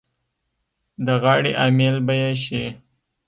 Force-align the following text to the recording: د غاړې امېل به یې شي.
د 1.05 1.07
غاړې 1.21 1.51
امېل 1.65 1.95
به 2.05 2.13
یې 2.21 2.31
شي. 2.43 2.63